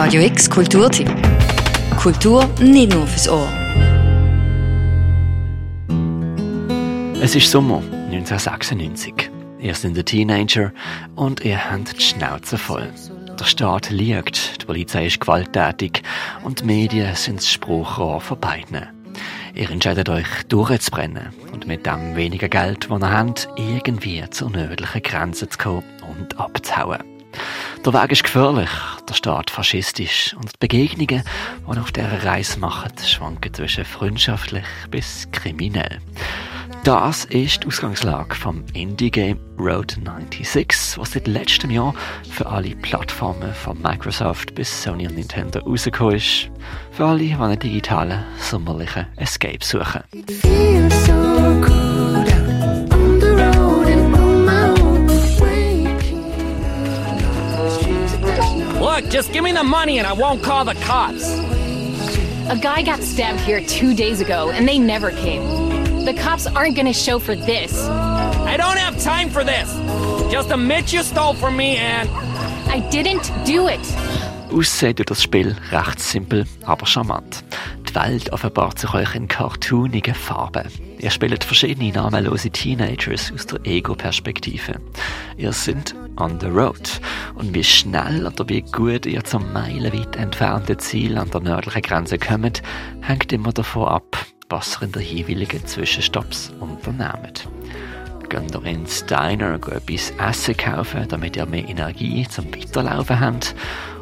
[0.00, 1.10] Radio X Kulturtipp.
[1.96, 3.48] Kultur nicht nur fürs Ohr.
[7.20, 9.28] Es ist Sommer 1996.
[9.58, 10.72] Ihr seid ein Teenager
[11.16, 12.88] und ihr habt die Schnauze voll.
[13.40, 16.04] Der Staat liegt, die Polizei ist gewalttätig
[16.44, 18.86] und die Medien sind das Spruchrohr von beiden.
[19.56, 25.02] Ihr entscheidet euch, durchzubrennen und mit dem weniger Geld, das ihr habt, irgendwie zur nördlichen
[25.02, 27.17] Grenze zu kommen und abzuhauen.
[27.84, 28.70] Der Weg ist gefährlich,
[29.08, 31.22] der Staat faschistisch und die Begegnungen,
[31.66, 35.98] die ihr auf dieser Reise macht, schwanken zwischen freundschaftlich bis kriminell.
[36.84, 41.94] Das ist die Ausgangslage vom Indie-Game Road 96, was seit letztem Jahr
[42.30, 46.50] für alle Plattformen von Microsoft bis Sony und Nintendo rausgekommen ist.
[46.92, 50.02] Für alle, die einen digitalen, sommerlichen Escape suchen.
[59.00, 61.38] Look, just give me the money and I won't call the cops.
[62.50, 66.04] A guy got stabbed here two days ago and they never came.
[66.04, 67.86] The cops aren't gonna show for this.
[67.86, 69.72] I don't have time for this.
[70.32, 72.08] Just admit you stole from me and.
[72.68, 73.78] I didn't do it.
[74.50, 77.44] Aussehen tut das Spiel recht simpel, aber charmant.
[77.88, 80.68] Die Welt offenbart sich euch in cartoonigen Farben.
[80.98, 84.74] Ihr spielt verschiedene namenlose Teenagers aus der Ego-Perspektive.
[85.36, 87.00] Ihr seid on the road.
[87.34, 92.18] Und wie schnell oder wie gut ihr zum meilenweit entfernten Ziel an der nördlichen Grenze
[92.18, 92.62] kommt,
[93.00, 94.18] hängt immer davon ab,
[94.50, 97.48] was ihr in der jeweiligen Zwischenstopps unternehmt.
[98.28, 103.54] Geht ihr ins Diner etwas Essen kaufen, damit ihr mehr Energie zum Weiterlaufen habt?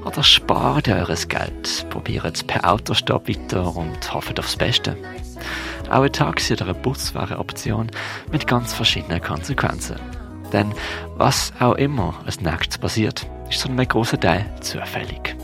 [0.05, 4.97] Oder spart ihr eures Geld, probiert es per Autostopp weiter und hofft aufs Beste?
[5.91, 7.89] Auch ein Taxi oder ein Bus wäre eine Option
[8.33, 9.97] mit ganz verschiedenen Konsequenzen.
[10.53, 10.73] Denn
[11.17, 15.36] was auch immer als nächstes passiert, ist zu einem großen Teil zufällig.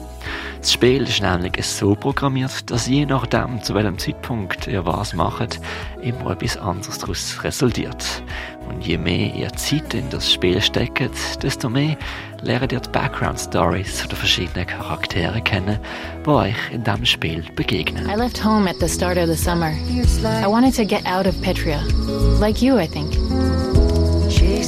[0.62, 5.58] Das Spiel ist nämlich so programmiert, dass je nachdem, zu welchem Zeitpunkt ihr was macht,
[6.00, 8.22] immer etwas anderes daraus resultiert.
[8.68, 11.96] Und je mehr ihr Zeit in das Spiel steckt, desto mehr
[12.42, 15.80] lernt ihr die Background Stories der verschiedenen Charaktere kennen,
[16.24, 18.08] die euch in diesem Spiel begegnen.
[18.08, 19.72] I left home at the start of the summer.
[20.22, 21.80] I wanted to get out of Petria.
[22.38, 23.16] Like you, I think.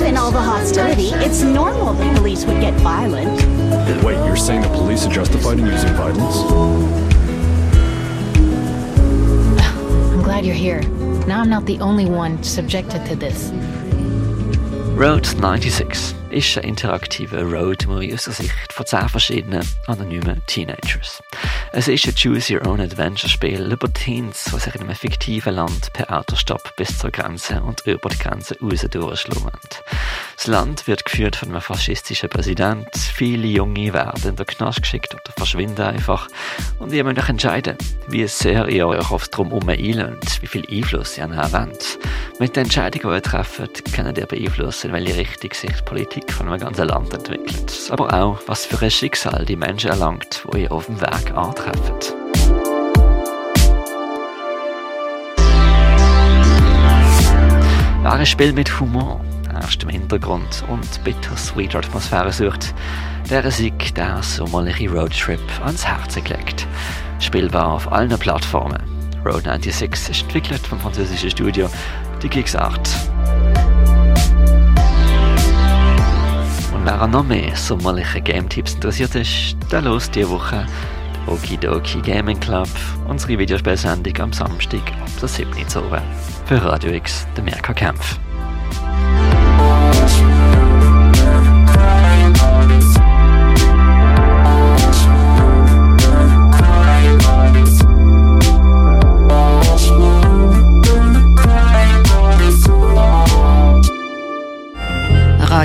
[0.00, 3.38] Given all the hostility, it's normal the police would get violent.
[4.02, 6.36] Wait, you're saying the police are justified in using violence?
[10.12, 10.80] I'm glad you're here.
[11.26, 13.50] Now I'm not the only one subjected to this.
[14.96, 21.22] Road 96 ist ein interaktiver Road-Movie aus der Sicht von zehn verschiedenen anonymen Teenagers.
[21.72, 26.98] Es ist ein Choose-Your-Own-Adventure-Spiel über Teens, die sich in einem fiktiven Land per Autostopp bis
[26.98, 29.58] zur Grenze und über die Grenze raus durchschlummern.
[30.40, 32.88] Das Land wird geführt von einem faschistischen Präsident.
[32.96, 36.28] Viele Junge werden in den Knast geschickt oder verschwinden einfach.
[36.78, 37.76] Und ihr müsst euch entscheiden,
[38.08, 41.72] wie sehr ihr euch aufs Drumherum einlönt, wie viel Einfluss ihr haben.
[42.38, 46.32] Mit den Entscheidungen, die ihr trefft, könnt ihr beeinflussen, in welche Richtung sich die Politik
[46.32, 47.90] von einem ganzen Land entwickelt.
[47.90, 51.96] Aber auch, was für ein Schicksal die Menschen erlangt, die ihr auf dem Weg antreffen.
[58.02, 59.20] Wer ein Spiel mit Humor,
[59.60, 62.74] ernstem Hintergrund und bittersweet Atmosphäre sucht,
[63.28, 66.66] der Sieg der sommerliche Roadtrip ans Herz gelegt.
[67.18, 68.82] Spielbar auf allen Plattformen.
[69.24, 71.68] Road 96 ist entwickelt vom französischen Studio
[72.22, 72.88] Die Geeks Art.
[76.72, 80.66] Und wer noch mehr sommerliche Game-Tipps interessiert ist, der los diese Woche
[81.26, 82.68] Okidoki Gaming Club,
[83.06, 85.52] unsere Videospielsendung am Samstag ab der 7.
[85.52, 86.02] Uhr.
[86.46, 88.18] Für Radio X, der Merker Kampf.